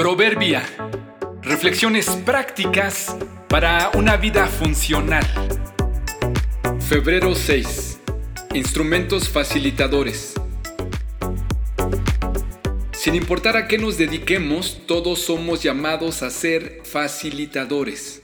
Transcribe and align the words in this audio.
Proverbia. 0.00 0.62
Reflexiones 1.42 2.08
prácticas 2.24 3.14
para 3.50 3.90
una 3.92 4.16
vida 4.16 4.46
funcional. 4.46 5.26
Febrero 6.88 7.34
6. 7.34 8.00
Instrumentos 8.54 9.28
facilitadores. 9.28 10.32
Sin 12.92 13.14
importar 13.14 13.58
a 13.58 13.68
qué 13.68 13.76
nos 13.76 13.98
dediquemos, 13.98 14.80
todos 14.86 15.18
somos 15.18 15.62
llamados 15.62 16.22
a 16.22 16.30
ser 16.30 16.80
facilitadores. 16.84 18.22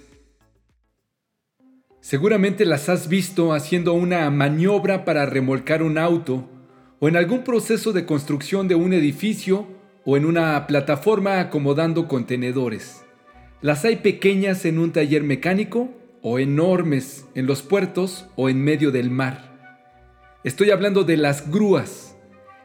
Seguramente 2.00 2.64
las 2.64 2.88
has 2.88 3.06
visto 3.10 3.52
haciendo 3.52 3.92
una 3.92 4.30
maniobra 4.30 5.04
para 5.04 5.26
remolcar 5.26 5.82
un 5.82 5.98
auto 5.98 6.48
o 7.00 7.08
en 7.08 7.16
algún 7.18 7.44
proceso 7.44 7.92
de 7.92 8.06
construcción 8.06 8.66
de 8.66 8.76
un 8.76 8.94
edificio 8.94 9.76
o 10.06 10.16
en 10.16 10.24
una 10.24 10.66
plataforma 10.68 11.40
acomodando 11.40 12.06
contenedores. 12.08 13.04
Las 13.60 13.84
hay 13.84 13.96
pequeñas 13.96 14.64
en 14.64 14.78
un 14.78 14.92
taller 14.92 15.24
mecánico 15.24 15.90
o 16.22 16.38
enormes 16.38 17.26
en 17.34 17.46
los 17.46 17.62
puertos 17.62 18.28
o 18.36 18.48
en 18.48 18.62
medio 18.62 18.92
del 18.92 19.10
mar. 19.10 19.52
Estoy 20.44 20.70
hablando 20.70 21.02
de 21.02 21.16
las 21.16 21.50
grúas, 21.50 22.16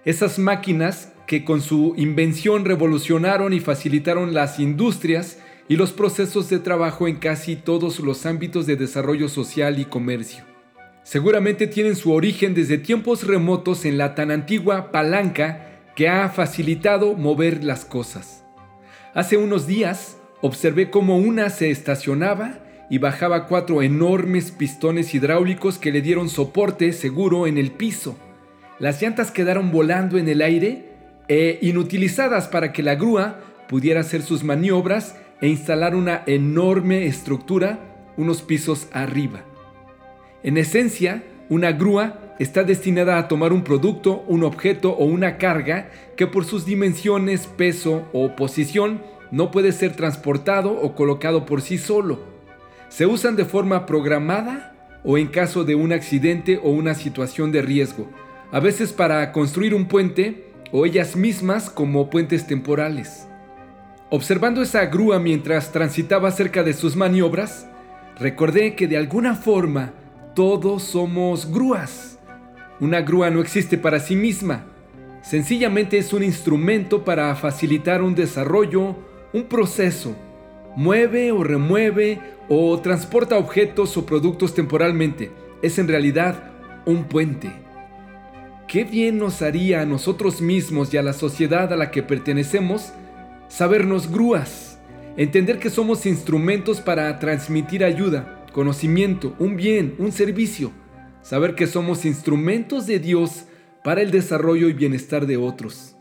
esas 0.06 0.38
máquinas 0.38 1.14
que 1.26 1.44
con 1.44 1.62
su 1.62 1.96
invención 1.98 2.64
revolucionaron 2.64 3.54
y 3.54 3.60
facilitaron 3.60 4.36
las 4.36 4.60
industrias 4.60 5.40
y 5.68 5.78
los 5.78 5.92
procesos 5.94 6.48
de 6.50 6.60
trabajo 6.60 7.08
en 7.08 7.16
casi 7.16 7.56
todos 7.56 8.00
los 8.02 8.28
ámbitos 8.28 8.68
de 8.68 8.76
desarrollo 8.76 9.30
social 9.30 9.80
y 9.80 9.86
comercio. 9.86 10.44
Seguramente 11.04 11.66
tienen 11.66 11.96
su 11.96 12.12
origen 12.12 12.54
desde 12.54 12.78
tiempos 12.78 13.26
remotos 13.26 13.86
en 13.86 13.98
la 13.98 14.14
tan 14.14 14.30
antigua 14.30 14.92
palanca 14.92 15.71
que 15.96 16.10
ha 16.10 16.30
facilitado 16.30 17.14
mover 17.16 17.64
las 17.64 17.86
cosas. 17.86 18.46
Hace 19.14 19.38
unos 19.38 19.68
días 19.68 20.18
observé 20.42 20.90
cómo 20.90 21.18
una 21.18 21.50
se 21.50 21.72
estacionaba 21.72 22.60
y 22.90 22.98
bajaba 22.98 23.48
cuatro 23.48 23.82
enormes 23.82 24.52
pistones 24.52 25.14
hidráulicos 25.14 25.78
que 25.78 25.92
le 25.92 26.02
dieron 26.02 26.30
soporte 26.30 26.92
seguro 26.94 27.48
en 27.48 27.58
el 27.58 27.72
piso. 27.72 28.18
Las 28.80 29.02
llantas 29.02 29.32
quedaron 29.32 29.72
volando 29.72 30.18
en 30.18 30.28
el 30.28 30.42
aire 30.42 30.90
e 31.28 31.60
inutilizadas 31.62 32.48
para 32.48 32.74
que 32.74 32.84
la 32.84 32.96
grúa 32.96 33.40
pudiera 33.70 34.02
hacer 34.02 34.22
sus 34.22 34.44
maniobras 34.44 35.16
e 35.40 35.48
instalar 35.48 35.96
una 35.96 36.24
enorme 36.26 37.06
estructura 37.06 37.80
unos 38.18 38.42
pisos 38.42 38.88
arriba. 38.92 39.42
En 40.44 40.58
esencia, 40.58 41.24
una 41.50 41.72
grúa 41.72 42.31
está 42.42 42.64
destinada 42.64 43.18
a 43.18 43.28
tomar 43.28 43.54
un 43.54 43.64
producto, 43.64 44.24
un 44.28 44.44
objeto 44.44 44.92
o 44.92 45.06
una 45.06 45.38
carga 45.38 45.90
que 46.16 46.28
por 46.28 46.46
sus 46.46 46.66
dimensiones, 46.66 47.48
peso 47.48 48.08
o 48.14 48.36
posición 48.36 49.02
no 49.32 49.52
puede 49.52 49.72
ser 49.72 49.96
transportado 49.96 50.72
o 50.72 50.96
colocado 50.96 51.46
por 51.46 51.62
sí 51.62 51.78
solo. 51.78 52.20
Se 52.90 53.06
usan 53.06 53.36
de 53.36 53.46
forma 53.46 53.86
programada 53.86 54.76
o 55.04 55.18
en 55.18 55.28
caso 55.28 55.64
de 55.64 55.76
un 55.76 55.94
accidente 55.94 56.60
o 56.62 56.70
una 56.70 56.94
situación 56.94 57.52
de 57.52 57.62
riesgo, 57.62 58.10
a 58.52 58.60
veces 58.60 58.92
para 58.92 59.32
construir 59.32 59.74
un 59.74 59.86
puente 59.86 60.52
o 60.72 60.86
ellas 60.86 61.16
mismas 61.16 61.70
como 61.70 62.10
puentes 62.10 62.48
temporales. 62.48 63.28
Observando 64.10 64.62
esa 64.62 64.86
grúa 64.88 65.20
mientras 65.20 65.72
transitaba 65.72 66.32
cerca 66.32 66.64
de 66.64 66.74
sus 66.74 66.96
maniobras, 66.96 67.68
recordé 68.20 68.76
que 68.76 68.88
de 68.88 68.98
alguna 68.98 69.36
forma 69.36 69.94
todos 70.36 70.84
somos 70.84 71.50
grúas. 71.50 72.11
Una 72.82 73.02
grúa 73.02 73.30
no 73.30 73.42
existe 73.42 73.78
para 73.78 74.00
sí 74.00 74.16
misma. 74.16 74.66
Sencillamente 75.22 76.00
es 76.00 76.14
un 76.14 76.24
instrumento 76.24 77.06
para 77.06 77.36
facilitar 77.36 78.02
un 78.02 78.16
desarrollo, 78.16 78.96
un 79.34 79.44
proceso. 79.44 80.16
Mueve 80.76 81.32
o 81.32 81.44
remueve 81.44 82.20
o 82.50 82.80
transporta 82.80 83.38
objetos 83.38 83.98
o 83.98 84.06
productos 84.08 84.56
temporalmente. 84.56 85.30
Es 85.62 85.78
en 85.78 85.88
realidad 85.88 86.54
un 86.88 87.04
puente. 87.04 87.52
Qué 88.68 88.84
bien 88.84 89.20
nos 89.20 89.44
haría 89.44 89.82
a 89.82 89.86
nosotros 89.86 90.42
mismos 90.42 90.92
y 90.92 90.98
a 90.98 91.04
la 91.04 91.14
sociedad 91.14 91.72
a 91.72 91.78
la 91.78 91.92
que 91.92 92.02
pertenecemos 92.02 92.94
sabernos 93.48 94.10
grúas, 94.10 94.80
entender 95.18 95.60
que 95.60 95.70
somos 95.70 96.08
instrumentos 96.08 96.82
para 96.82 97.20
transmitir 97.20 97.84
ayuda, 97.84 98.44
conocimiento, 98.54 99.36
un 99.38 99.56
bien, 99.56 99.94
un 100.00 100.12
servicio 100.12 100.72
saber 101.22 101.56
que 101.56 101.68
somos 101.68 102.06
instrumentos 102.06 102.88
de 102.88 103.00
Dios 103.00 103.46
para 103.84 104.02
el 104.02 104.12
desarrollo 104.12 104.70
y 104.70 104.74
bienestar 104.74 105.26
de 105.26 105.38
otros, 105.38 105.96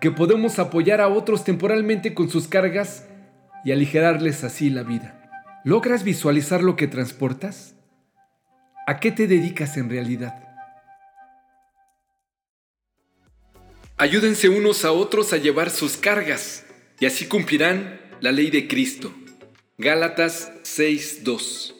que 0.00 0.10
podemos 0.10 0.58
apoyar 0.58 1.00
a 1.00 1.08
otros 1.08 1.44
temporalmente 1.44 2.14
con 2.14 2.30
sus 2.30 2.48
cargas 2.48 3.06
y 3.64 3.72
aligerarles 3.72 4.44
así 4.44 4.70
la 4.70 4.82
vida. 4.82 5.14
¿Logras 5.64 6.04
visualizar 6.04 6.62
lo 6.62 6.76
que 6.76 6.86
transportas? 6.86 7.74
¿A 8.86 9.00
qué 9.00 9.12
te 9.12 9.26
dedicas 9.26 9.76
en 9.76 9.90
realidad? 9.90 10.44
Ayúdense 13.96 14.48
unos 14.48 14.84
a 14.84 14.92
otros 14.92 15.32
a 15.32 15.36
llevar 15.36 15.70
sus 15.70 15.96
cargas 15.96 16.64
y 17.00 17.06
así 17.06 17.26
cumplirán 17.26 18.00
la 18.20 18.32
ley 18.32 18.50
de 18.50 18.68
Cristo. 18.68 19.12
Gálatas 19.76 20.52
6:2 20.62 21.77